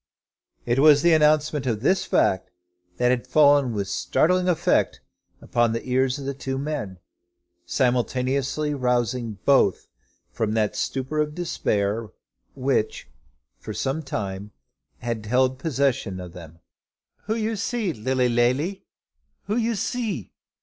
[0.65, 2.49] It was the announcement of this fact
[2.97, 4.99] that had fallen with such startling effect
[5.43, 6.97] upon the ears of the two men,
[7.67, 9.85] simultaneously rousing both
[10.31, 12.09] from that torpor of despair
[12.55, 13.09] which
[13.59, 14.49] for some time
[15.01, 16.57] had held possession of them.
[17.25, 18.83] "Who you see, Lilly Lally?
[19.43, 20.33] Who you see?"